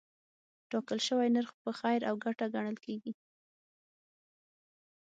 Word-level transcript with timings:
ټاکل 0.69 0.99
شوی 1.07 1.27
نرخ 1.35 1.51
په 1.63 1.71
خیر 1.79 2.01
او 2.09 2.15
ګټه 2.25 2.45
ګڼل 2.53 2.77
کېږي. 2.85 3.13